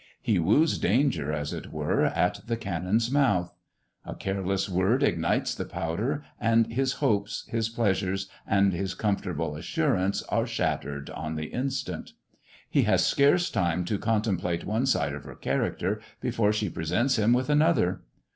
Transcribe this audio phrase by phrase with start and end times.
[0.19, 3.53] He woos danger, as it were, at the cannon's mouth.
[4.03, 10.23] A careless word ignites the powder, and his hopes, his pleasures, and his comfortable assurance
[10.23, 12.13] are shattered on the instant.
[12.67, 17.17] He has scarce time to con template one side of her character before she presents
[17.19, 18.01] him with another.